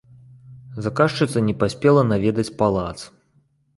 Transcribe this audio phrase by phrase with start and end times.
[0.85, 2.99] Заказчыца не паспела наведаць палац.